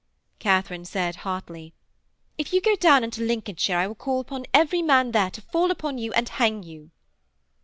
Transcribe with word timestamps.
Katharine 0.39 0.85
said 0.85 1.17
hotly: 1.17 1.75
'If 2.35 2.51
you 2.53 2.59
go 2.59 2.75
down 2.75 3.03
into 3.03 3.21
Lincolnshire, 3.21 3.77
I 3.77 3.85
will 3.85 3.93
call 3.93 4.19
upon 4.21 4.47
every 4.51 4.81
man 4.81 5.11
there 5.11 5.29
to 5.29 5.41
fall 5.43 5.69
upon 5.69 5.99
you 5.99 6.11
and 6.13 6.27
hang 6.27 6.63
you.' 6.63 6.89